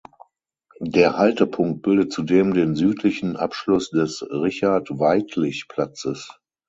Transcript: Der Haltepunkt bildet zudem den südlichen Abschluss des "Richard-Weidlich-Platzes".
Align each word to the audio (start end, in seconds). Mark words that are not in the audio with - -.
Der 0.79 1.15
Haltepunkt 1.15 1.83
bildet 1.83 2.11
zudem 2.11 2.55
den 2.55 2.75
südlichen 2.75 3.35
Abschluss 3.37 3.91
des 3.91 4.23
"Richard-Weidlich-Platzes". 4.23 6.39